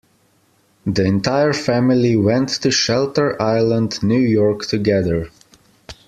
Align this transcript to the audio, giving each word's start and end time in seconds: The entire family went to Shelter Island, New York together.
The 0.87 1.05
entire 1.05 1.53
family 1.53 2.15
went 2.15 2.49
to 2.63 2.71
Shelter 2.71 3.39
Island, 3.39 4.01
New 4.01 4.17
York 4.19 4.65
together. 4.65 5.29